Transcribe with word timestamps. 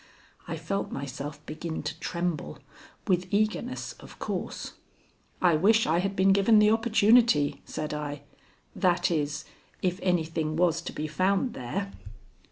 I 0.47 0.57
felt 0.57 0.91
myself 0.91 1.45
begin 1.45 1.83
to 1.83 1.99
tremble, 1.99 2.57
with 3.05 3.27
eagerness, 3.31 3.93
of 3.99 4.17
course. 4.17 4.73
"I 5.43 5.55
wish 5.55 5.85
I 5.85 5.99
had 5.99 6.15
been 6.15 6.33
given 6.33 6.57
the 6.57 6.71
opportunity," 6.71 7.61
said 7.65 7.93
I 7.93 8.23
"that 8.75 9.11
is, 9.11 9.45
if 9.83 9.99
anything 10.01 10.55
was 10.55 10.81
to 10.81 10.91
be 10.91 11.05
found 11.07 11.53
there." 11.53 11.91